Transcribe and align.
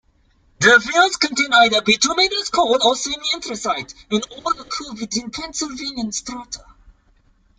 The 0.59 0.79
fields 0.81 1.17
contain 1.17 1.53
either 1.53 1.79
bituminous 1.83 2.49
coal 2.49 2.79
or 2.83 2.95
semi-anthracite, 2.95 3.93
and 4.09 4.25
all 4.31 4.59
occur 4.59 4.93
within 4.99 5.29
Pennsylvanian 5.29 6.11
strata. 6.11 6.65